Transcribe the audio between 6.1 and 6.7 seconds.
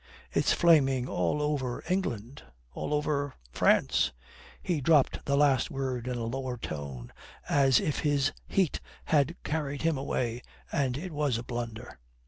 a lower